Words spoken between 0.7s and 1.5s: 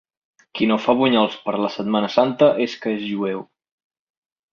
fa bunyols